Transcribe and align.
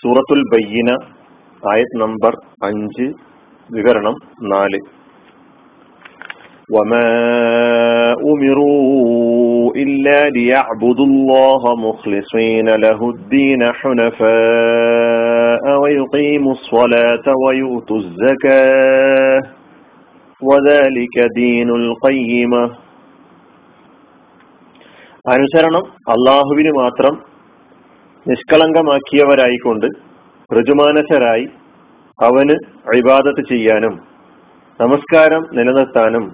സൂറത്തുൽ 0.00 0.42
ബയ്യന 0.52 0.90
ആയത് 1.62 1.94
നമ്പർ 2.02 2.34
അഞ്ച് 2.68 3.08
വിവരണം 3.68 4.16
നാല് 4.52 4.80
وما 6.68 7.10
أمروا 8.32 9.72
إلا 9.82 10.18
ليعبدوا 10.28 11.06
الله 11.06 11.62
مخلصين 11.86 12.68
له 12.84 13.00
الدين 13.10 13.62
حنفاء 13.80 15.64
ويقيموا 15.82 16.52
الصلاة 16.52 17.26
ويؤتوا 17.44 17.98
الزكاة 17.98 19.40
وذلك 20.40 21.16
دين 21.40 21.68
القيمة 21.80 22.62
അനുസരണം 25.29 25.83
അള്ളാഹുവിന് 26.11 26.71
മാത്രം 26.71 27.13
നിഷ്കളങ്കമാക്കിയവരായിക്കൊണ്ട് 28.27 29.85
ഋജുമാനസരായി 30.53 31.45
അവന് 32.23 32.55
അഭിവാദത്ത് 32.87 33.43
ചെയ്യാനും 33.49 33.93
നമസ്കാരം 34.81 35.45
നിലനിർത്താനും 35.53 36.25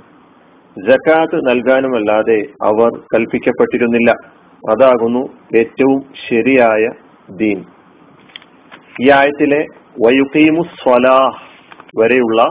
ജക്കാത്ത് 0.88 1.36
നൽകാനുമല്ലാതെ 1.50 2.40
അവർ 2.64 2.90
കൽപ്പിക്കപ്പെട്ടിരുന്നില്ല. 3.16 4.12
അതാകുന്നു 4.72 5.24
ഏറ്റവും 5.58 6.00
ശരിയായ 6.30 6.90
ദീൻ. 7.30 7.60
ഈ 9.02 9.12
ആയത്തിലെ 9.12 9.62
വയുക്കീമു 10.06 10.64
സ്വലാഹ് 10.82 11.38
വരെയുള്ള 12.00 12.48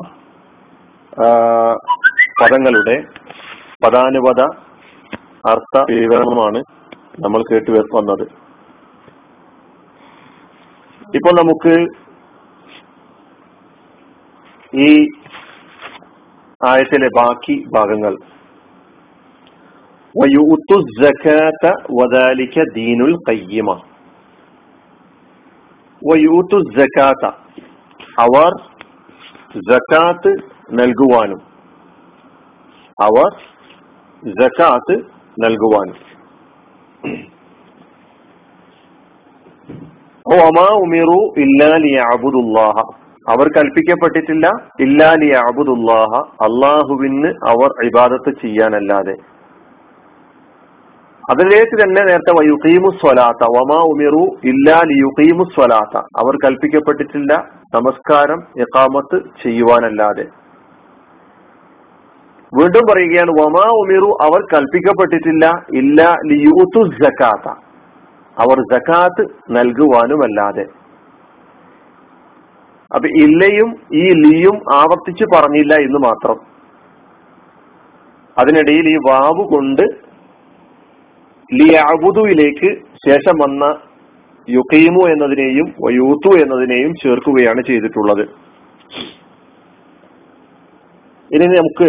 പദങ്ങളുടെ 2.43 2.97
പദാനുപത 3.85 4.68
അർത്ഥ 5.47 5.85
വിവരണമാണ് 5.91 6.65
നമ്മൾ 7.21 7.43
കേട്ടു 7.43 7.71
വന്നത്. 7.97 8.23
ഇപ്പോൾ 11.15 11.39
നമുക്ക് 11.39 11.87
ഈ 14.75 15.09
ആയത്തിലെ 16.67 17.09
ബാക്കി 17.17 17.65
ഭാഗങ്ങൾ. 17.75 18.17
ദീനുൽ 22.75 23.17
കയ്യമ 23.17 23.73
അവർ 28.19 28.51
ജക്കാത്ത് 29.71 30.37
നൽകുവാനും. 30.73 31.41
അവർ 33.03 33.31
ജക്കാത്ത് 34.41 35.18
നൽകുവാൻ. 35.39 35.93
അവർ 43.29 43.49
കൽപ്പിക്കപ്പെട്ടിട്ടില്ല. 43.57 44.51
ഇല്ലാലി 44.81 45.27
അബുദുല്ലാഹ 45.27 46.21
അള്ളാഹുവിന് 46.43 47.27
അവർ 47.27 47.87
ഇബാദത്ത് 47.87 48.31
ചെയ്യാനല്ലാതെ. 48.43 49.15
അതിലേക്ക് 51.31 51.83
തന്നെ 51.83 52.05
നേരത്തെ 52.05 52.47
യുഖീമു 52.47 52.91
സ്വലാത്ത. 52.91 53.45
വമാ 53.45 53.83
ഉമിറു 53.83 54.39
ഇല്ലാലിയുഖീമു 54.45 55.45
സ്വലാത്ത. 55.45 55.99
അവർ 55.99 56.37
കൽപ്പിക്കപ്പെട്ടിട്ടില്ല. 56.37 57.49
നമസ്കാരം 57.75 58.43
ഇഖാമത്ത് 58.57 59.21
ചെയ്യുവാനല്ലാതെ. 59.45 60.25
വീണ്ടും 62.53 62.85
പറയുകയാണ് 62.91 63.31
വമാ 63.31 63.65
ഉമിറു 63.81 64.11
അവർ 64.27 64.41
കൽപ്പിക്കപ്പെട്ടിട്ടില്ല. 64.53 65.47
ഇല്ല 65.73 66.03
ലിയൂത്തു 66.27 66.83
ജക്കാത്ത 67.03 67.49
അവർ 68.37 68.59
ജക്കാത്ത് 68.73 69.23
നൽകുവാനുമല്ലാതെ. 69.51 70.65
അപ്പൊ 72.95 73.09
ഇല്ലയും 73.25 73.71
ഈ 73.93 74.05
ലിയും 74.21 74.57
ആവർത്തിച്ച് 74.73 75.25
പറഞ്ഞില്ല 75.35 75.75
എന്ന് 75.75 75.99
മാത്രം. 75.99 76.39
അതിനിടയിൽ 78.37 78.89
ഈ 78.89 78.97
വാവ് 79.09 79.45
കൊണ്ട് 79.55 79.83
ലിയാബുദുവിലേക്ക് 81.51 82.71
ശേഷം 83.09 83.37
വന്ന 83.43 83.65
യുക്കീമു 84.49 85.03
എന്നതിനെയും 85.13 85.67
വയൂത്തു 85.85 86.31
എന്നതിനെയും 86.43 86.93
ചേർക്കുകയാണ് 86.95 87.63
ചെയ്തിട്ടുള്ളത്. 87.63 88.25
ഇനി 91.31 91.47
നമുക്ക് 91.57 91.89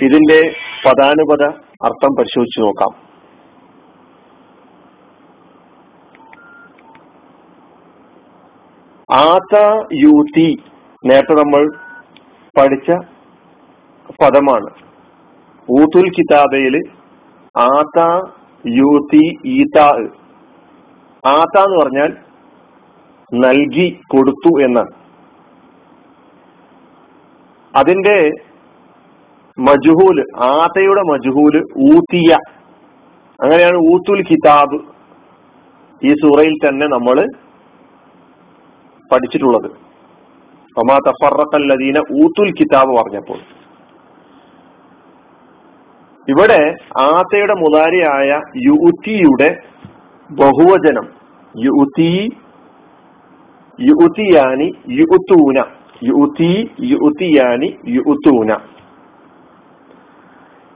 ഇതിന്റെ 0.00 0.54
പദാനുപത 0.84 1.42
അർത്ഥം 1.84 2.16
പരിശോധിച്ചു 2.18 2.60
നോക്കാം. 2.60 3.12
ആത 9.14 9.84
യൂതി 9.94 10.62
നേരത്തെ 11.06 11.32
നമ്മൾ 11.32 11.72
പഠിച്ച 12.58 12.90
പദമാണ്. 14.22 14.70
ഊത്തുൽ 15.70 16.10
കിതാബയിൽ 16.10 16.76
ആത 17.58 17.98
യൂതി 18.66 19.24
ഈതാ 19.46 19.88
ആത 21.26 21.58
എന്ന് 21.58 21.78
പറഞ്ഞാൽ 21.82 22.16
നൽകി 23.34 24.00
കൊടുത്തു 24.08 24.62
എന്നാണ്. 24.62 24.92
അതിന്റെ 27.76 28.30
മജുഹൂൽ 29.58 30.18
ആതയുടെ 30.50 31.02
മജുഹൂൽ 31.12 31.54
ഊത്തിയ. 31.92 32.30
അങ്ങനെയാണ് 33.40 33.78
ഊത്തുൽ 33.92 34.20
കിതാബ് 34.30 34.78
ഈ 36.02 36.12
സൂറയിൽ 36.22 36.54
തന്നെ 36.64 36.86
നമ്മൾ 36.86 37.16
പഠിച്ചിട്ടുള്ളത്. 39.10 39.68
ഒമാ 40.76 40.96
തഫറക്കല്ലദീന 41.08 41.98
ഊത്തുൽ 42.22 42.50
കിതാബ് 42.58 42.92
പറഞ്ഞപ്പോൾ. 42.98 43.40
ഇവിടെ 46.28 46.60
ആത്തയുടെ 47.00 47.54
മുതാരിയായ 47.60 48.30
യുത്തിയുടെ 48.66 49.48
ബഹുവചനം 50.30 51.06
യുത്തി 51.54 52.12
യുത്തിയാനി 53.78 54.68
യുത്തൂന 55.00 55.58
യുത്തി 56.10 56.52
യുത്തിയാനി 56.92 57.68
യുത്തൂന 57.96 58.50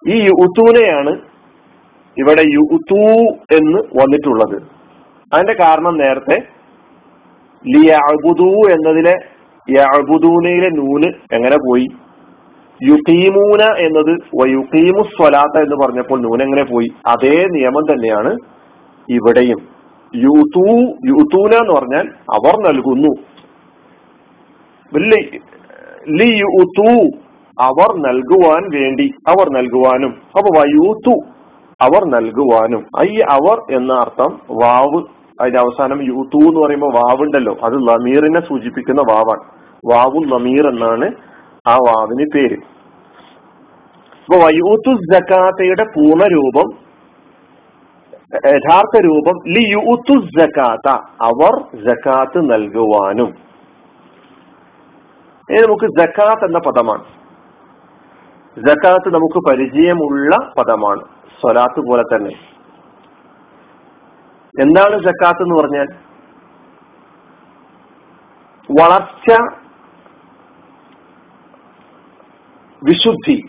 ഈ 0.08 0.24
യുത്തൂനെയാണ് 0.24 1.20
ഇവിടെ 2.18 2.42
യുത്തൂ 2.42 3.02
എന്ന് 3.56 3.78
വന്നിട്ടുള്ളത്. 3.78 4.62
അതിന്റെ 5.34 5.52
കാരണം 5.52 5.98
നേരത്തെ 5.98 6.38
ലിയഅബുദു 7.66 8.50
എന്നതിലെ 8.72 9.14
യബുദൂനയിലെ 9.70 10.68
നൂന് 10.68 11.12
എങ്ങനെ 11.32 11.56
പോയി? 11.56 11.86
യുക്കീമൂന 12.82 13.62
എന്നത് 13.78 14.12
വയുക്കീമു 14.34 15.02
സ്വലാത്ത 15.02 15.62
എന്ന് 15.62 15.76
പറഞ്ഞപ്പോൾ 15.76 16.20
നൂൻ 16.20 16.42
എങ്ങനെ 16.42 16.62
പോയി? 16.62 16.86
അതേ 17.06 17.44
നിയമം 17.50 17.82
തന്നെയാണ് 17.92 18.32
ഇവിടെയും. 19.08 19.58
യുത്തൂ 20.14 20.66
യുത്തൂന 21.06 21.54
എന്ന് 21.54 21.74
പറഞ്ഞാൽ 21.74 22.06
അവർ 22.08 22.68
നൽകുന്നു. 22.68 23.12
ലി 26.08 26.28
യൂത്തൂ 26.42 27.18
അവർ 27.60 27.96
നൽകുവാൻ 27.96 28.82
വേണ്ടി 28.82 29.14
അവർ 29.28 29.50
നൽകുവാനും. 29.50 30.10
അപ്പൊ 30.10 30.60
വയൂത്തു 30.60 31.20
അവർ 31.80 32.10
നൽകുവാനും. 32.10 32.86
ഐ 33.00 33.16
അവർ 33.30 33.74
എന്ന 33.76 33.92
അർത്ഥം 33.92 34.40
വാവ്. 34.50 35.02
അതിന്റെ 35.40 35.58
അവസാനം 35.58 36.02
യൂത്തു 36.02 36.48
എന്ന് 36.48 36.60
പറയുമ്പോൾ 36.60 36.94
വാവുണ്ടല്ലോ. 36.94 37.56
അത് 37.64 37.74
ലമീറിനെ 37.74 38.40
സൂചിപ്പിക്കുന്ന 38.40 39.00
വാവാണ്. 39.00 39.40
വാവു 39.94 40.18
ലമീർ 40.18 40.68
എന്നാണ് 40.68 41.12
ആ 41.66 41.74
വാവിന് 41.74 42.30
പേര്. 42.34 42.58
അപ്പൊ 44.24 44.38
വയൂത്തു 44.38 44.94
ജക്കാത്തയുടെ 45.14 45.84
പൂർണരൂപം 45.84 46.86
യഥാർത്ഥ 48.34 49.04
രൂപം 49.04 49.48
ലി 49.48 49.72
യൂത്തു 49.72 50.40
ജക്കാത്ത 50.40 50.90
അവർ 51.22 51.84
ജക്കാത്ത് 51.88 52.52
നൽകുവാനും. 52.52 53.34
നമുക്ക് 55.50 56.00
ജക്കാത്ത് 56.00 56.44
എന്ന 56.44 56.58
പദമാണ്. 56.58 57.04
ജക്കാത്ത് 58.58 59.14
നമുക്ക് 59.14 59.48
പരിചയമുള്ള 59.48 60.36
പദമാണ്. 60.58 61.00
സ്വലാത്ത് 61.40 61.80
പോലെ 61.80 62.02
തന്നെ. 62.02 62.30
എന്താണ് 64.60 64.98
ജക്കാത്ത് 64.98 65.42
എന്ന് 65.42 65.54
പറഞ്ഞാൽ? 65.54 65.86
വളർച്ച 68.80 69.40
വിശുദ്ധി. 72.84 73.42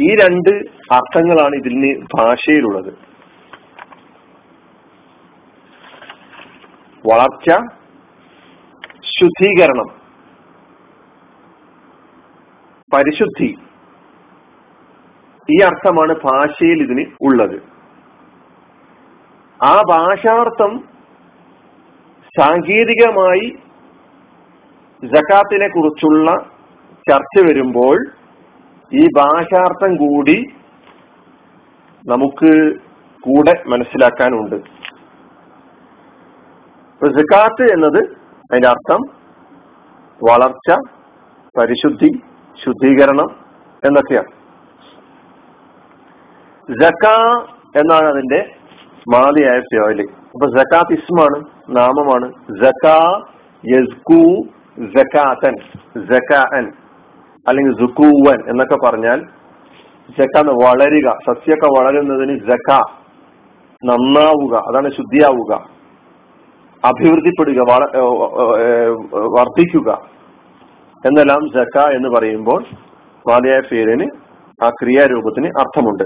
ഈ 0.00 0.16
രണ്ട് 0.16 0.50
അർത്ഥങ്ങളാണ് 0.92 1.54
ഇതിന് 1.54 2.06
ഭാഷയിലുള്ളത്. 2.16 2.94
വളർച്ച 7.12 7.50
ശുദ്ധീകരണം. 9.20 10.03
പരിശുദ്ധി. 12.94 13.54
ഈ 15.50 15.62
അർത്ഥമാണ് 15.62 16.14
ഭാഷയിൽ 16.24 16.82
ഇതിന് 16.82 17.04
ഉള്ളത്. 17.22 17.62
ആ 19.62 19.80
ഭാഷാർത്ഥം 19.90 20.84
സാങ്കേതികമായി 22.40 23.56
ജക്കാത്തിനെ 25.04 25.68
കുറിച്ചുള്ള 25.68 26.30
ചർച്ച 27.10 27.44
വരുമ്പോൾ 27.44 27.96
ഈ 28.92 29.06
ഭാഷാർത്ഥം 29.16 29.96
കൂടി 29.96 30.44
നമുക്ക് 32.06 32.74
കൂടെ 33.20 33.64
മനസ്സിലാക്കാനുണ്ട്. 33.66 34.56
ജക്കാത്ത് 37.06 37.72
എന്നത് 37.72 37.98
അതിന്റെ 38.50 38.68
അർത്ഥം 38.68 39.00
വളർച്ച 40.28 40.78
പരിശുദ്ധി 41.58 42.33
ശുദ്ധീകരണം 42.62 43.28
എന്നൊക്കെയാണ്. 43.82 44.30
ജക്ക 46.68 47.06
എന്നാണ് 47.80 48.06
അതിന്റെ 48.12 48.40
മാതിയായ 49.14 49.58
ഫിയോയിൽ 49.60 50.00
അപ്പൊ 50.34 50.46
ജക്കാത്ത് 50.58 50.94
ഇസ്മാണ് 50.98 51.38
നാമമാണ്. 51.78 52.26
ജക്കാ 52.62 52.98
യസ്കു 53.64 54.22
ജക്കാത്തൻ 54.94 55.54
ജക്കാൻ 56.10 56.64
അല്ലെങ്കിൽ 57.46 57.72
ജുക്കൂവൻ 57.80 58.38
എന്നൊക്കെ 58.50 58.76
പറഞ്ഞാൽ 58.84 59.20
ജക്ക 60.16 60.36
വളരുക 60.64 61.08
സസ്യമൊക്കെ 61.26 61.68
വളരുന്നതിന് 61.76 62.34
ജക്ക 62.50 62.70
നന്നാവുക 63.82 64.54
അതാണ് 64.68 64.88
ശുദ്ധിയാവുക. 64.96 65.52
അഭിവൃദ്ധിപ്പെടുക 66.82 67.60
വർദ്ധിക്കുക. 69.36 69.90
എന്നെല്ലാം 71.04 71.48
ജക്ക 71.54 71.78
എന്ന് 71.94 72.08
പറയുമ്പോൾ 72.08 72.64
മാതയായ 73.30 73.60
പേരിന് 73.72 74.10
ആ 74.64 74.68
ക്രിയാരൂപത്തിന് 74.68 75.46
അർത്ഥമുണ്ട്. 75.46 76.02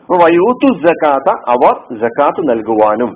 അപ്പൊ 0.00 0.16
വയൂത്തു 0.16 0.86
ജക്കാത്ത 0.86 1.34
അവർ 1.48 1.98
ജക്കാത്ത് 1.98 2.50
നൽകുവാനും. 2.50 3.14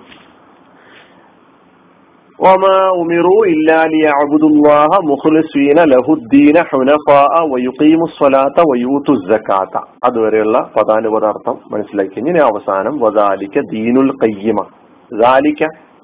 അതുവരെയുള്ള 10.04 10.58
പദാനുപദാർത്ഥം 10.58 11.58
മനസ്സിലാക്കി. 11.70 12.18
ഇനി 12.18 12.38
അവസാനം 12.38 12.98
വദാലിക്ക 12.98 13.58
ദീനുൽ 13.72 14.12
കയ്യമ 14.12 14.64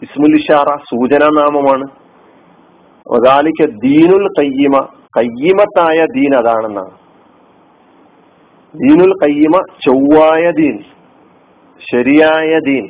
ഇസ്മുൽ 0.02 0.34
ഇഷാറ 0.34 0.76
സൂചനാനാമമാണ്. 0.76 2.01
നാമമാണ് 3.10 3.66
ദീനുൽ 3.84 4.26
കയ്യമ 4.38 4.76
കയ്യമത്തായ 5.18 6.04
ദീൻ 6.04 6.34
അതാണെന്നാണ്. 6.34 6.92
ദീനുൽ 8.74 9.12
കയ്യമ 9.24 9.56
ചൊവ്വായ 9.86 10.50
ദീൻ 10.50 10.78
ശരിയായ 11.92 12.58
ദീൻ 12.58 12.88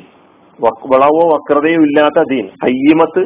വളവോ 0.63 1.23
വക്രതയോ 1.33 1.81
ഇല്ലാത്ത 1.81 2.23
ദീൻ. 2.29 2.47
കയ്യമത്ത് 2.47 3.23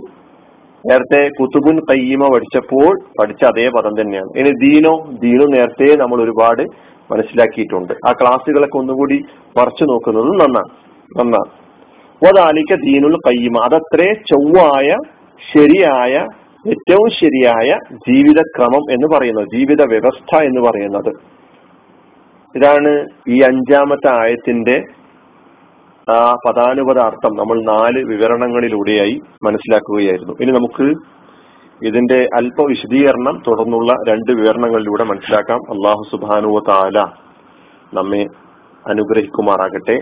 നേരത്തെ 0.90 1.30
കുത്തുബുൻ 1.40 1.80
കയ്യമ 1.80 2.28
പഠിച്ചപ്പോൾ 2.34 3.00
പഠിച്ച 3.20 3.44
അതേ 3.44 3.70
പദം 3.70 4.02
തന്നെയാണ്. 4.02 4.40
ഇനി 4.40 4.50
ദീനോ 4.50 5.06
ദീനു 5.24 5.46
നേരത്തെ 5.46 5.96
നമ്മൾ 5.96 6.24
ഒരുപാട് 6.24 6.64
മനസ്സിലാക്കിയിട്ടുണ്ട്. 7.12 7.94
ആ 8.08 8.12
ക്ലാസ്സുകളൊക്കെ 8.12 8.78
ഒന്നുകൂടി 8.78 9.26
മറച്ചു 9.58 9.84
നോക്കുന്നത് 9.84 10.26
നന്നാണ് 10.26 10.70
നന്നാണ് 11.20 11.52
ഒതാലിക്ക 12.30 12.76
ദീനുൽ 12.76 13.16
കയ്യമ 13.28 13.58
അതത്രേ 13.64 14.14
ചൊവ്വായ 14.14 14.96
ശരിയായ 15.54 16.26
ഏറ്റവും 16.66 17.10
ശരിയായ 17.10 17.78
ജീവിതക്രമം 17.94 18.92
എന്ന് 18.92 19.18
പറയുന്നത് 19.18 19.48
ജീവിത 19.56 19.82
വ്യവസ്ഥ 19.82 20.44
എന്ന് 20.44 20.62
പറയുന്നത്. 20.62 21.12
ഇതാണ് 22.56 23.06
ഈ 23.28 23.42
അഞ്ചാമത്തെ 23.42 24.20
ആയത്തിന്റെ 24.22 24.84
ആ 26.12 26.34
പദാനുപത 26.34 27.00
അർത്ഥം 27.00 27.34
നമ്മൾ 27.36 27.64
നാല് 27.64 28.06
വിവരണങ്ങളിലൂടെയായി 28.06 29.22
മനസ്സിലാക്കുകയായിരുന്നു. 29.44 30.34
ഇനി 30.42 30.52
നമുക്ക് 30.52 30.94
ഇതിന്റെ 31.88 32.30
അല്പ 32.36 32.62
വിശദീകരണം 32.62 33.44
തുടർന്നുള്ള 33.48 33.94
രണ്ട് 34.10 34.32
വിവരണങ്ങളിലൂടെ 34.32 35.04
മനസ്സിലാക്കാം. 35.04 35.60
അള്ളാഹു 35.70 36.04
സുബാനുവ 36.12 36.60
താല 36.70 37.06
നമ്മെ 37.94 38.26
അനുഗ്രഹിക്കുമാറാകട്ടെ. 38.88 39.98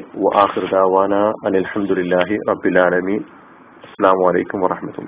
അനിൽഹമുല്ലാഹി 1.46 2.38
റബ്ബിലാലമീൻ 2.50 3.22
അസ്സാം 3.86 4.28
വലൈക്കും 4.28 4.62
വാഹമത്തുള്ള 4.62 5.04